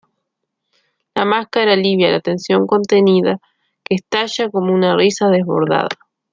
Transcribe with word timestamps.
La 1.13 1.25
máscara 1.25 1.73
alivia 1.73 2.09
la 2.09 2.21
tensión 2.21 2.65
contenida, 2.65 3.37
que 3.83 3.93
estalla 3.93 4.49
como 4.49 4.73
una 4.73 4.95
risa 4.97 5.27
desbordada". 5.27 5.89